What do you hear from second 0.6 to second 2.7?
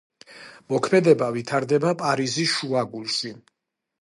მოქმედება ვითარდება პარიზის